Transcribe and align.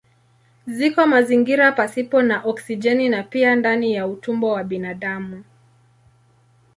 Ziko 0.67 1.01
mazingira 1.11 1.67
pasipo 1.71 2.21
na 2.21 2.37
oksijeni 2.43 3.09
na 3.09 3.23
pia 3.23 3.55
ndani 3.55 3.93
ya 3.93 4.07
utumbo 4.07 4.51
wa 4.51 4.63
binadamu. 4.63 5.43